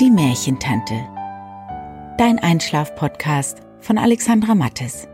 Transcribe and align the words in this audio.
Die 0.00 0.10
Märchentante. 0.10 1.08
Dein 2.18 2.40
Einschlaf-Podcast 2.40 3.62
von 3.78 3.96
Alexandra 3.96 4.56
Mattes. 4.56 5.06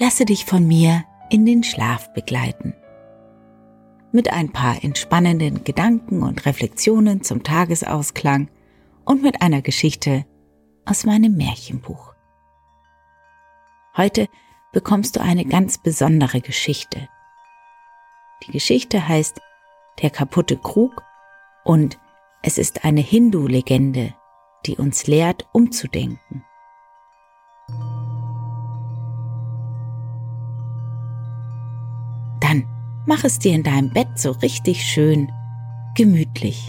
Lasse 0.00 0.24
dich 0.24 0.44
von 0.44 0.66
mir 0.66 1.04
in 1.30 1.46
den 1.46 1.62
Schlaf 1.62 2.12
begleiten. 2.14 2.74
Mit 4.10 4.32
ein 4.32 4.50
paar 4.50 4.82
entspannenden 4.82 5.62
Gedanken 5.62 6.24
und 6.24 6.46
Reflexionen 6.46 7.22
zum 7.22 7.44
Tagesausklang 7.44 8.48
und 9.04 9.22
mit 9.22 9.40
einer 9.40 9.62
Geschichte 9.62 10.26
aus 10.84 11.04
meinem 11.04 11.36
Märchenbuch. 11.36 12.14
Heute 13.96 14.26
bekommst 14.72 15.14
du 15.14 15.20
eine 15.20 15.44
ganz 15.44 15.78
besondere 15.78 16.40
Geschichte. 16.40 17.08
Die 18.44 18.50
Geschichte 18.50 19.06
heißt 19.06 19.40
Der 20.02 20.10
kaputte 20.10 20.56
Krug 20.56 21.04
und 21.62 22.00
es 22.42 22.58
ist 22.58 22.84
eine 22.84 23.00
Hindu-Legende, 23.00 24.14
die 24.66 24.76
uns 24.76 25.06
lehrt, 25.06 25.46
umzudenken. 25.52 26.44
Dann 32.40 32.66
mach 33.06 33.22
es 33.22 33.38
dir 33.38 33.54
in 33.54 33.62
deinem 33.62 33.90
Bett 33.90 34.08
so 34.16 34.32
richtig 34.32 34.84
schön 34.84 35.30
gemütlich. 35.94 36.68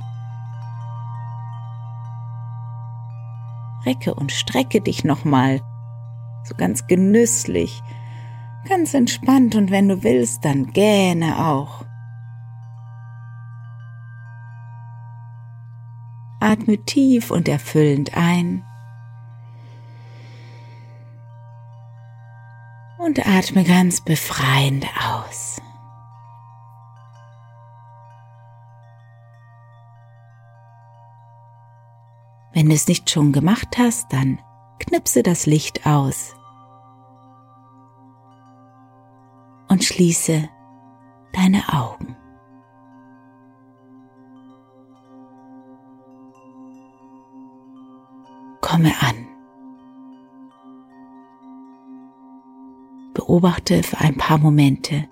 Recke 3.85 4.13
und 4.13 4.31
strecke 4.31 4.79
dich 4.79 5.03
nochmal, 5.03 5.59
so 6.43 6.55
ganz 6.55 6.85
genüsslich, 6.87 7.81
ganz 8.69 8.93
entspannt 8.93 9.55
und 9.55 9.71
wenn 9.71 9.89
du 9.89 10.03
willst, 10.03 10.45
dann 10.45 10.71
gähne 10.71 11.47
auch. 11.47 11.83
Atme 16.43 16.77
tief 16.83 17.31
und 17.31 17.47
erfüllend 17.47 18.17
ein. 18.17 18.65
Und 22.97 23.25
atme 23.25 23.63
ganz 23.63 24.01
befreiend 24.01 24.85
aus. 25.01 25.61
Wenn 32.53 32.67
du 32.67 32.75
es 32.75 32.87
nicht 32.87 33.09
schon 33.09 33.31
gemacht 33.31 33.77
hast, 33.77 34.11
dann 34.11 34.39
knipse 34.79 35.23
das 35.23 35.45
Licht 35.45 35.85
aus 35.87 36.35
und 39.69 39.83
schließe 39.83 40.49
deine 41.31 41.63
Augen. 41.73 42.15
Komme 48.73 48.91
an. 49.01 49.27
Beobachte 53.13 53.83
für 53.83 53.99
ein 53.99 54.17
paar 54.17 54.39
Momente 54.39 55.07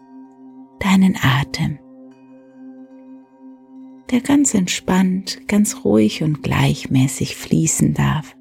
deinen 0.79 1.15
Atem, 1.21 1.77
der 4.09 4.21
ganz 4.21 4.55
entspannt, 4.55 5.47
ganz 5.47 5.85
ruhig 5.85 6.23
und 6.23 6.41
gleichmäßig 6.41 7.35
fließen 7.35 7.93
darf. 7.93 8.35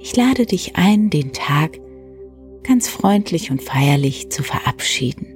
Ich 0.00 0.14
lade 0.16 0.44
dich 0.44 0.76
ein, 0.76 1.08
den 1.08 1.32
Tag 1.32 1.78
ganz 2.62 2.90
freundlich 2.90 3.50
und 3.50 3.62
feierlich 3.62 4.28
zu 4.30 4.42
verabschieden. 4.42 5.31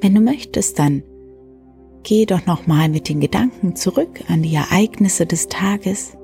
Wenn 0.00 0.14
du 0.14 0.20
möchtest, 0.20 0.78
dann 0.78 1.02
geh 2.02 2.24
doch 2.24 2.46
noch 2.46 2.66
mal 2.66 2.88
mit 2.88 3.08
den 3.08 3.20
Gedanken 3.20 3.76
zurück 3.76 4.20
an 4.28 4.42
die 4.42 4.54
Ereignisse 4.54 5.26
des 5.26 5.48
Tages. 5.48 6.16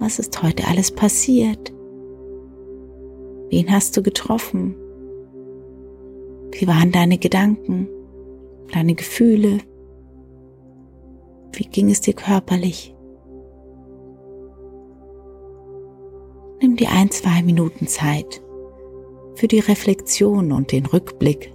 Was 0.00 0.18
ist 0.18 0.42
heute 0.42 0.66
alles 0.66 0.90
passiert? 0.90 1.72
Wen 3.50 3.70
hast 3.70 3.96
du 3.96 4.02
getroffen? 4.02 4.74
Wie 6.50 6.66
waren 6.66 6.90
deine 6.90 7.18
Gedanken, 7.18 7.88
deine 8.72 8.94
Gefühle? 8.94 9.58
Wie 11.52 11.64
ging 11.64 11.90
es 11.90 12.00
dir 12.00 12.14
körperlich? 12.14 12.96
Nimm 16.60 16.76
dir 16.76 16.90
ein, 16.90 17.10
zwei 17.10 17.42
Minuten 17.42 17.86
Zeit 17.86 18.42
für 19.42 19.48
die 19.48 19.58
Reflexion 19.58 20.52
und 20.52 20.70
den 20.70 20.86
Rückblick 20.86 21.52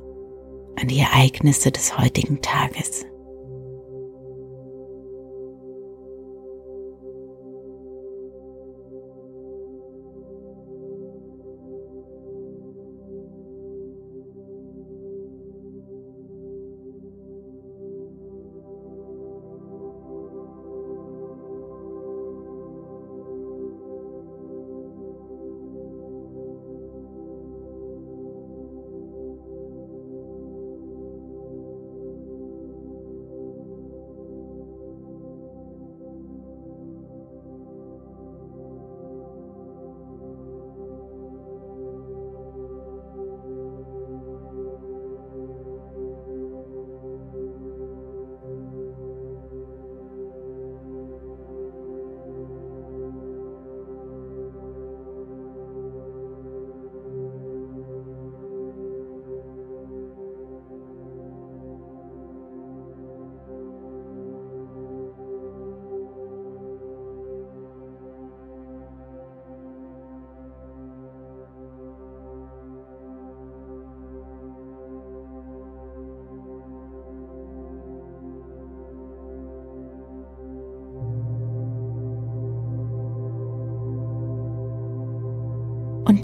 an 0.75 0.89
die 0.89 0.99
Ereignisse 0.99 1.71
des 1.71 1.97
heutigen 1.97 2.41
Tages. 2.41 3.05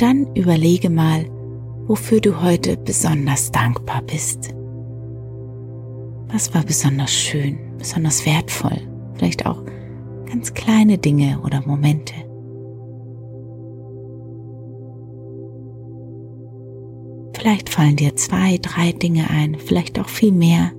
Dann 0.03 0.35
überlege 0.35 0.89
mal, 0.89 1.25
wofür 1.87 2.19
du 2.19 2.41
heute 2.41 2.75
besonders 2.75 3.51
dankbar 3.51 4.01
bist. 4.01 4.53
Was 6.27 6.53
war 6.53 6.63
besonders 6.63 7.13
schön, 7.13 7.57
besonders 7.77 8.25
wertvoll, 8.25 8.81
vielleicht 9.13 9.45
auch 9.45 9.63
ganz 10.25 10.53
kleine 10.53 10.97
Dinge 10.97 11.39
oder 11.45 11.65
Momente. 11.65 12.13
Vielleicht 17.37 17.69
fallen 17.69 17.95
dir 17.95 18.13
zwei, 18.17 18.57
drei 18.61 18.91
Dinge 18.91 19.29
ein, 19.29 19.55
vielleicht 19.55 19.99
auch 19.99 20.09
viel 20.09 20.33
mehr. 20.33 20.71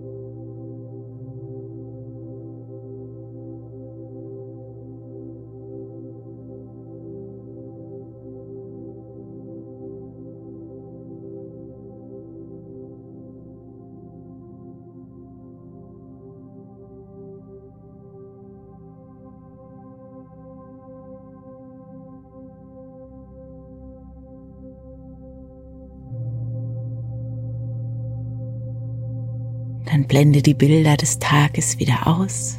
Dann 29.94 30.08
blende 30.08 30.43
die 30.43 30.55
Bilder 30.55 30.96
des 30.96 31.20
Tages 31.20 31.79
wieder 31.79 32.08
aus. 32.08 32.58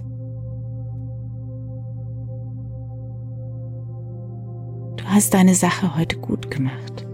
Du 4.96 5.04
hast 5.04 5.34
deine 5.34 5.54
Sache 5.54 5.98
heute 5.98 6.18
gut 6.18 6.50
gemacht. 6.50 7.06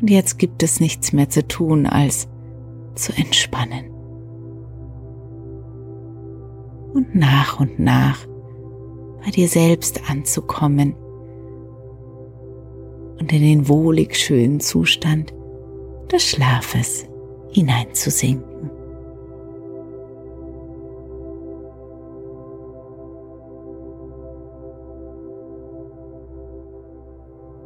Und 0.00 0.08
jetzt 0.08 0.38
gibt 0.38 0.62
es 0.62 0.80
nichts 0.80 1.12
mehr 1.12 1.28
zu 1.28 1.46
tun, 1.46 1.84
als 1.84 2.28
zu 2.94 3.12
entspannen. 3.12 3.90
Und 6.94 7.14
nach 7.14 7.60
und 7.60 7.78
nach 7.78 8.26
bei 9.22 9.30
dir 9.32 9.48
selbst 9.48 10.08
anzukommen 10.08 10.94
und 13.18 13.30
in 13.30 13.42
den 13.42 13.68
wohlig 13.68 14.16
schönen 14.16 14.60
Zustand 14.60 15.34
des 16.14 16.22
Schlafes 16.22 17.06
hineinzusinken. 17.50 18.70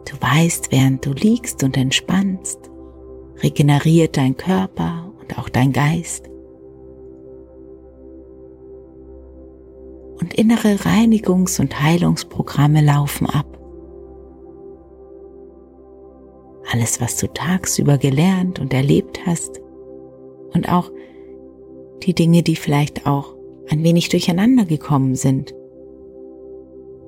Du 0.06 0.15
weißt, 0.19 0.73
während 0.73 1.05
du 1.05 1.12
liegst 1.12 1.62
und 1.62 1.77
entspannst, 1.77 2.59
regeneriert 3.43 4.17
dein 4.17 4.35
Körper 4.35 5.12
und 5.21 5.39
auch 5.39 5.50
dein 5.50 5.75
Geist. 5.75 6.25
Und 10.21 10.33
innere 10.35 10.77
Reinigungs- 10.77 11.61
und 11.61 11.83
Heilungsprogramme 11.83 12.81
laufen 12.81 13.27
ab. 13.27 13.48
Alles, 16.78 17.00
was 17.00 17.16
du 17.16 17.26
tagsüber 17.26 17.98
gelernt 17.98 18.60
und 18.60 18.72
erlebt 18.72 19.26
hast 19.26 19.60
und 20.54 20.69
auch 20.69 20.92
die 22.04 22.14
Dinge, 22.14 22.44
die 22.44 22.54
vielleicht 22.54 23.04
auch 23.04 23.34
ein 23.69 23.82
wenig 23.82 24.10
durcheinander 24.10 24.64
gekommen 24.64 25.16
sind, 25.16 25.52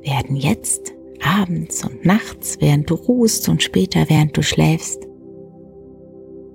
werden 0.02 0.34
jetzt 0.34 0.93
abends 1.22 1.84
und 1.84 2.05
nachts, 2.05 2.56
während 2.61 2.90
du 2.90 2.94
ruhst 2.94 3.49
und 3.49 3.62
später, 3.62 4.06
während 4.08 4.37
du 4.37 4.43
schläfst, 4.43 5.06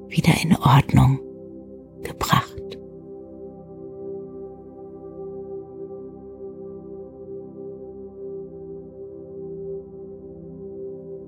wieder 0.10 0.34
in 0.44 0.58
Ordnung 0.58 1.20
gebracht. 2.04 2.78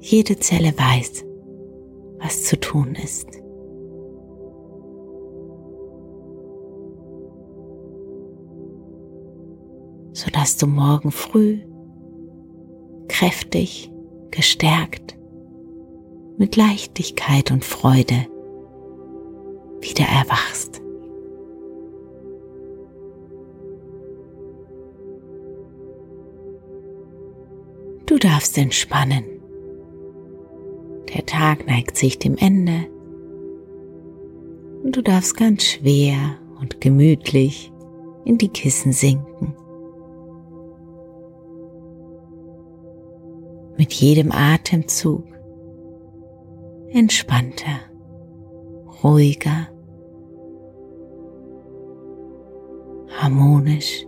Jede 0.02 0.38
Zelle 0.38 0.74
weiß, 0.78 1.24
was 2.20 2.44
zu 2.44 2.60
tun 2.60 2.96
ist. 2.96 3.28
sodass 10.18 10.58
du 10.58 10.66
morgen 10.66 11.12
früh 11.12 11.60
kräftig, 13.08 13.92
gestärkt, 14.32 15.16
mit 16.38 16.56
Leichtigkeit 16.56 17.52
und 17.52 17.64
Freude 17.64 18.26
wieder 19.80 20.06
erwachst. 20.06 20.82
Du 28.08 28.18
darfst 28.18 28.58
entspannen. 28.58 29.37
Der 31.14 31.26
Tag 31.26 31.68
neigt 31.68 31.98
sich 31.98 32.20
dem 32.20 32.36
Ende 32.38 32.88
und 34.84 34.96
du 34.96 35.02
darfst 35.02 35.38
ganz 35.38 35.64
schwer 35.64 36.38
und 36.60 36.82
gemütlich 36.82 37.72
in 38.26 38.38
die 38.38 38.50
Kissen 38.50 38.92
sinken. 38.92 39.56
Mit 43.78 43.94
jedem 43.94 44.32
Atemzug 44.32 45.24
entspannter, 46.90 47.80
ruhiger, 49.04 49.68
harmonisch, 53.22 54.06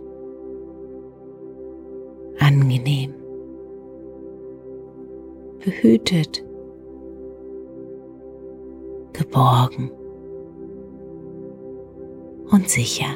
angenehm, 2.38 3.14
behütet 5.64 6.44
geborgen 9.30 9.90
und 12.50 12.68
sicher. 12.68 13.14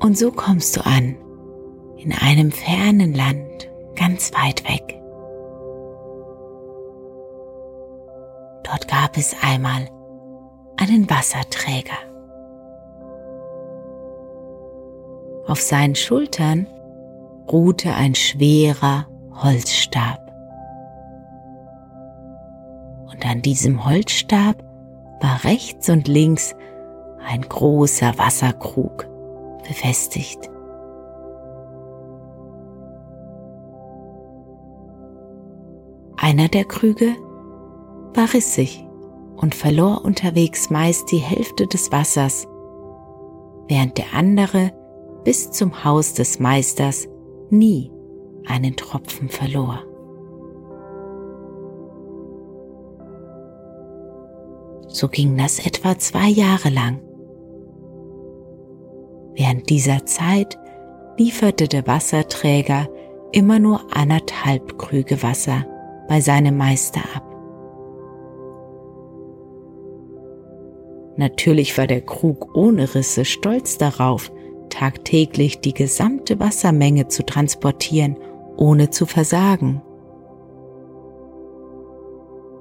Und 0.00 0.16
so 0.16 0.30
kommst 0.30 0.76
du 0.76 0.86
an 0.86 1.16
in 1.98 2.12
einem 2.12 2.50
fernen 2.52 3.12
Land 3.12 3.68
ganz 3.96 4.32
weit 4.32 4.62
weg. 4.68 5.00
Dort 8.62 8.88
gab 8.88 9.16
es 9.16 9.34
einmal 9.42 9.88
einen 10.76 11.10
Wasserträger. 11.10 12.15
Auf 15.46 15.60
seinen 15.60 15.94
Schultern 15.94 16.66
ruhte 17.50 17.94
ein 17.94 18.14
schwerer 18.14 19.06
Holzstab. 19.32 20.20
Und 23.12 23.24
an 23.24 23.42
diesem 23.42 23.86
Holzstab 23.86 24.62
war 25.20 25.44
rechts 25.44 25.88
und 25.88 26.08
links 26.08 26.54
ein 27.24 27.42
großer 27.42 28.18
Wasserkrug 28.18 29.06
befestigt. 29.66 30.50
Einer 36.16 36.48
der 36.48 36.64
Krüge 36.64 37.14
war 38.14 38.32
rissig 38.34 38.84
und 39.36 39.54
verlor 39.54 40.04
unterwegs 40.04 40.70
meist 40.70 41.12
die 41.12 41.18
Hälfte 41.18 41.66
des 41.66 41.92
Wassers, 41.92 42.48
während 43.68 43.98
der 43.98 44.06
andere 44.14 44.72
bis 45.26 45.50
zum 45.50 45.82
Haus 45.82 46.14
des 46.14 46.38
Meisters 46.38 47.08
nie 47.50 47.90
einen 48.46 48.76
Tropfen 48.76 49.28
verlor. 49.28 49.82
So 54.86 55.08
ging 55.08 55.36
das 55.36 55.58
etwa 55.58 55.98
zwei 55.98 56.28
Jahre 56.28 56.68
lang. 56.68 57.00
Während 59.34 59.68
dieser 59.68 60.06
Zeit 60.06 60.56
lieferte 61.18 61.66
der 61.66 61.88
Wasserträger 61.88 62.88
immer 63.32 63.58
nur 63.58 63.80
anderthalb 63.92 64.78
Krüge 64.78 65.24
Wasser 65.24 65.66
bei 66.06 66.20
seinem 66.20 66.56
Meister 66.56 67.00
ab. 67.16 67.24
Natürlich 71.16 71.76
war 71.76 71.88
der 71.88 72.02
Krug 72.02 72.54
ohne 72.54 72.94
Risse 72.94 73.24
stolz 73.24 73.76
darauf, 73.76 74.30
tagtäglich 74.76 75.60
die 75.60 75.72
gesamte 75.72 76.38
Wassermenge 76.38 77.08
zu 77.08 77.24
transportieren, 77.24 78.18
ohne 78.58 78.90
zu 78.90 79.06
versagen. 79.06 79.80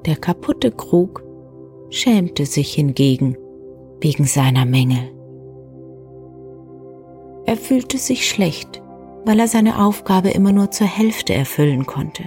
Der 0.06 0.16
kaputte 0.16 0.72
Krug 0.72 1.24
schämte 1.90 2.46
sich 2.46 2.74
hingegen 2.74 3.38
wegen 4.00 4.24
seiner 4.26 4.66
Mängel. 4.66 5.12
Er 7.46 7.58
fühlte 7.58 7.98
sich 7.98 8.30
schlecht, 8.30 8.82
weil 9.26 9.40
er 9.40 9.48
seine 9.48 9.84
Aufgabe 9.86 10.30
immer 10.30 10.54
nur 10.54 10.72
zur 10.72 10.88
Hälfte 10.88 11.34
erfüllen 11.34 11.86
konnte. 11.86 12.24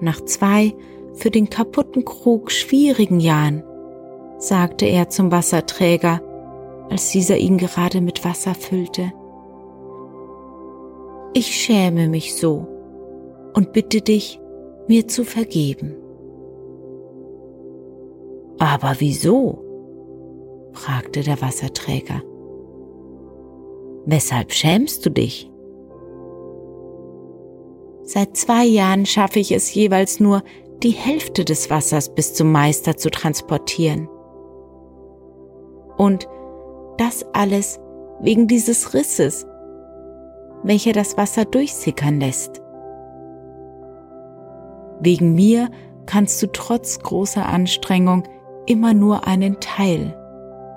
Nach 0.00 0.20
zwei 0.24 0.74
für 1.14 1.30
den 1.30 1.48
kaputten 1.48 2.04
Krug 2.04 2.50
schwierigen 2.50 3.20
Jahren 3.20 3.62
sagte 4.42 4.86
er 4.86 5.08
zum 5.08 5.30
Wasserträger, 5.30 6.20
als 6.90 7.10
dieser 7.10 7.38
ihn 7.38 7.58
gerade 7.58 8.00
mit 8.00 8.24
Wasser 8.24 8.54
füllte. 8.54 9.12
Ich 11.32 11.46
schäme 11.54 12.08
mich 12.08 12.34
so 12.34 12.66
und 13.54 13.72
bitte 13.72 14.00
dich, 14.00 14.40
mir 14.88 15.06
zu 15.06 15.24
vergeben. 15.24 15.94
Aber 18.58 18.96
wieso? 18.98 19.58
fragte 20.72 21.20
der 21.20 21.40
Wasserträger. 21.40 22.22
Weshalb 24.06 24.52
schämst 24.52 25.06
du 25.06 25.10
dich? 25.10 25.50
Seit 28.02 28.36
zwei 28.36 28.64
Jahren 28.64 29.06
schaffe 29.06 29.38
ich 29.38 29.52
es 29.52 29.72
jeweils 29.72 30.18
nur, 30.18 30.42
die 30.82 30.90
Hälfte 30.90 31.44
des 31.44 31.70
Wassers 31.70 32.12
bis 32.12 32.34
zum 32.34 32.50
Meister 32.50 32.96
zu 32.96 33.10
transportieren. 33.10 34.08
Und 35.96 36.28
das 36.98 37.24
alles 37.32 37.80
wegen 38.20 38.46
dieses 38.46 38.94
Risses, 38.94 39.46
welcher 40.62 40.92
das 40.92 41.16
Wasser 41.16 41.44
durchsickern 41.44 42.20
lässt. 42.20 42.62
Wegen 45.00 45.34
mir 45.34 45.70
kannst 46.06 46.40
du 46.42 46.46
trotz 46.46 47.00
großer 47.00 47.44
Anstrengung 47.46 48.24
immer 48.66 48.94
nur 48.94 49.26
einen 49.26 49.58
Teil 49.60 50.16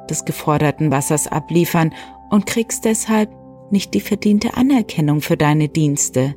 des 0.10 0.25
geforderten 0.25 0.91
Wassers 0.91 1.27
abliefern 1.27 1.93
und 2.31 2.45
kriegst 2.45 2.86
deshalb 2.86 3.29
nicht 3.72 3.93
die 3.93 4.01
verdiente 4.01 4.55
Anerkennung 4.55 5.22
für 5.22 5.38
deine 5.38 5.69
Dienste, 5.69 6.36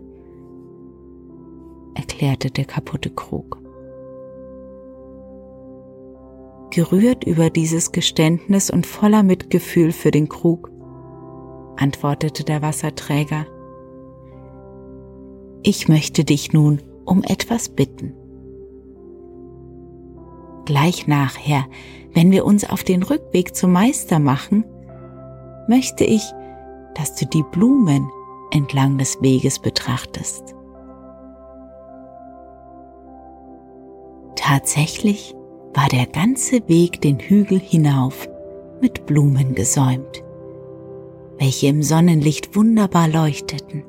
erklärte 1.94 2.50
der 2.50 2.64
kaputte 2.64 3.10
Krug. 3.10 3.58
Gerührt 6.70 7.24
über 7.24 7.50
dieses 7.50 7.92
Geständnis 7.92 8.70
und 8.70 8.86
voller 8.86 9.22
Mitgefühl 9.22 9.92
für 9.92 10.10
den 10.10 10.28
Krug, 10.28 10.70
antwortete 11.76 12.44
der 12.44 12.60
Wasserträger, 12.62 13.46
ich 15.62 15.88
möchte 15.88 16.24
dich 16.24 16.52
nun 16.52 16.82
um 17.04 17.22
etwas 17.22 17.68
bitten. 17.68 18.14
Gleich 20.66 21.06
nachher, 21.06 21.66
wenn 22.12 22.30
wir 22.30 22.44
uns 22.44 22.68
auf 22.68 22.84
den 22.84 23.02
Rückweg 23.02 23.56
zum 23.56 23.72
Meister 23.72 24.18
machen, 24.18 24.64
möchte 25.68 26.04
ich, 26.04 26.22
dass 26.94 27.14
du 27.14 27.26
die 27.26 27.44
Blumen 27.52 28.08
entlang 28.50 28.98
des 28.98 29.20
Weges 29.20 29.58
betrachtest. 29.58 30.54
Tatsächlich 34.36 35.34
war 35.74 35.88
der 35.88 36.06
ganze 36.06 36.68
Weg 36.68 37.00
den 37.00 37.18
Hügel 37.18 37.58
hinauf 37.58 38.28
mit 38.80 39.06
Blumen 39.06 39.54
gesäumt, 39.54 40.24
welche 41.38 41.66
im 41.68 41.82
Sonnenlicht 41.82 42.54
wunderbar 42.56 43.08
leuchteten. 43.08 43.84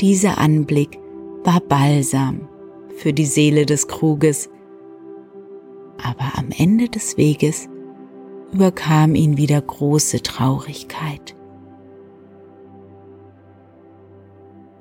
Dieser 0.00 0.38
Anblick 0.38 0.98
war 1.42 1.60
Balsam 1.60 2.48
für 2.96 3.12
die 3.12 3.26
Seele 3.26 3.66
des 3.66 3.88
Kruges, 3.88 4.48
aber 6.02 6.38
am 6.38 6.50
Ende 6.56 6.88
des 6.88 7.16
Weges 7.16 7.68
überkam 8.52 9.14
ihn 9.14 9.36
wieder 9.36 9.60
große 9.60 10.22
Traurigkeit. 10.22 11.34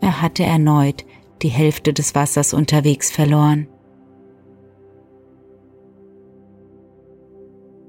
Er 0.01 0.21
hatte 0.21 0.43
erneut 0.43 1.03
die 1.41 1.49
Hälfte 1.49 1.93
des 1.93 2.15
Wassers 2.15 2.53
unterwegs 2.53 3.11
verloren. 3.11 3.67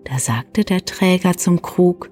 Da 0.05 0.19
sagte 0.19 0.65
der 0.65 0.85
Träger 0.85 1.37
zum 1.37 1.61
Krug, 1.61 2.11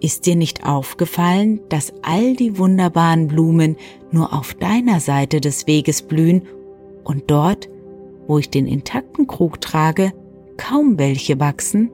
ist 0.00 0.26
dir 0.26 0.34
nicht 0.34 0.66
aufgefallen, 0.66 1.60
dass 1.68 1.92
all 2.02 2.34
die 2.34 2.58
wunderbaren 2.58 3.28
Blumen 3.28 3.76
nur 4.10 4.32
auf 4.32 4.54
deiner 4.54 4.98
Seite 4.98 5.40
des 5.40 5.68
Weges 5.68 6.02
blühen 6.02 6.42
und 7.04 7.30
dort, 7.30 7.68
wo 8.26 8.38
ich 8.38 8.50
den 8.50 8.66
intakten 8.66 9.28
Krug 9.28 9.60
trage, 9.60 10.12
kaum 10.56 10.98
welche 10.98 11.38
wachsen? 11.38 11.92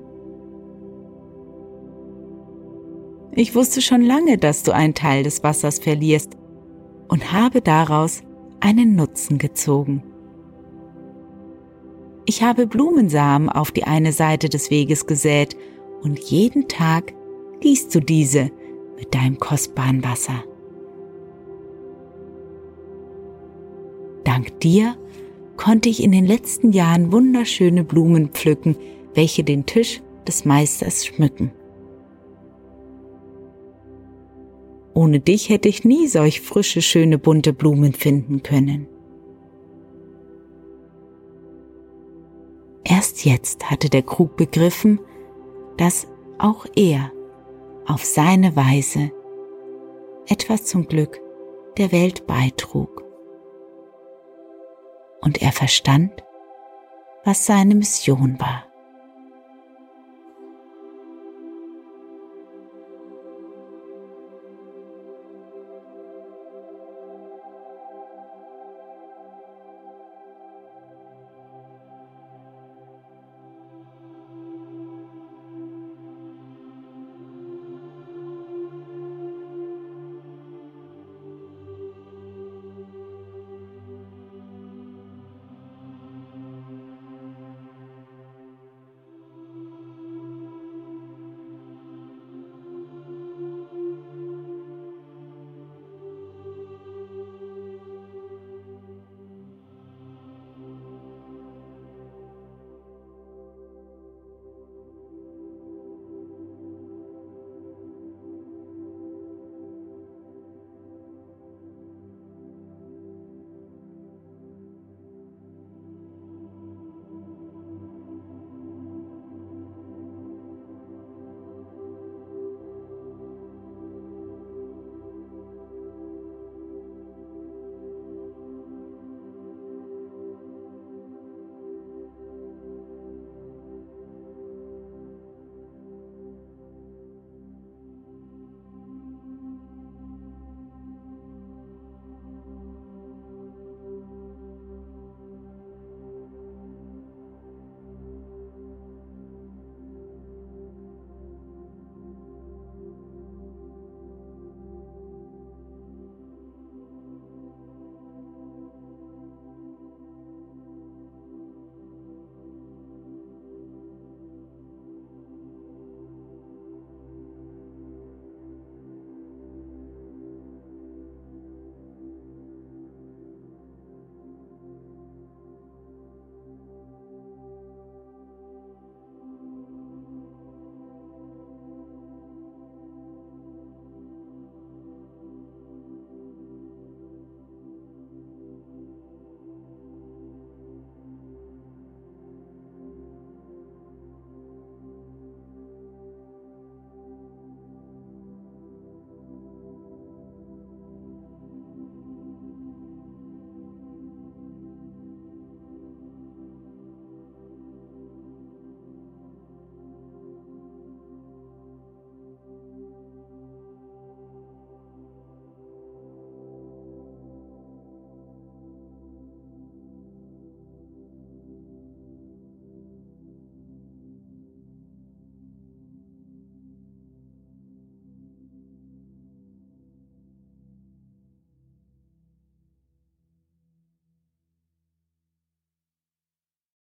Ich 3.32 3.54
wusste 3.54 3.82
schon 3.82 4.00
lange, 4.00 4.38
dass 4.38 4.62
du 4.62 4.72
einen 4.72 4.94
Teil 4.94 5.22
des 5.22 5.42
Wassers 5.42 5.78
verlierst 5.78 6.37
und 7.08 7.32
habe 7.32 7.60
daraus 7.60 8.22
einen 8.60 8.94
Nutzen 8.94 9.38
gezogen. 9.38 10.02
Ich 12.26 12.42
habe 12.42 12.66
Blumensamen 12.66 13.48
auf 13.48 13.72
die 13.72 13.84
eine 13.84 14.12
Seite 14.12 14.48
des 14.48 14.70
Weges 14.70 15.06
gesät 15.06 15.56
und 16.02 16.18
jeden 16.18 16.68
Tag 16.68 17.14
gießt 17.60 17.94
du 17.94 18.00
diese 18.00 18.50
mit 18.96 19.14
deinem 19.14 19.38
kostbaren 19.38 20.04
Wasser. 20.04 20.44
Dank 24.24 24.60
dir 24.60 24.94
konnte 25.56 25.88
ich 25.88 26.02
in 26.02 26.12
den 26.12 26.26
letzten 26.26 26.72
Jahren 26.72 27.12
wunderschöne 27.12 27.82
Blumen 27.82 28.28
pflücken, 28.28 28.76
welche 29.14 29.42
den 29.42 29.66
Tisch 29.66 30.02
des 30.26 30.44
Meisters 30.44 31.06
schmücken. 31.06 31.50
Ohne 34.98 35.20
dich 35.20 35.48
hätte 35.48 35.68
ich 35.68 35.84
nie 35.84 36.08
solch 36.08 36.40
frische, 36.40 36.82
schöne, 36.82 37.18
bunte 37.18 37.52
Blumen 37.52 37.92
finden 37.92 38.42
können. 38.42 38.88
Erst 42.82 43.24
jetzt 43.24 43.70
hatte 43.70 43.90
der 43.90 44.02
Krug 44.02 44.36
begriffen, 44.36 44.98
dass 45.76 46.08
auch 46.38 46.66
er 46.74 47.12
auf 47.86 48.04
seine 48.04 48.56
Weise 48.56 49.12
etwas 50.26 50.64
zum 50.64 50.88
Glück 50.88 51.20
der 51.76 51.92
Welt 51.92 52.26
beitrug. 52.26 53.04
Und 55.20 55.40
er 55.40 55.52
verstand, 55.52 56.24
was 57.24 57.46
seine 57.46 57.76
Mission 57.76 58.40
war. 58.40 58.67